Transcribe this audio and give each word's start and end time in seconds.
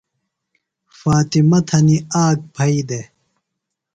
فاطمہ 0.99 1.59
تھنیۡ 1.67 2.03
آک 2.23 2.37
پھئی 2.55 2.79
دےۡ۔ 2.89 3.05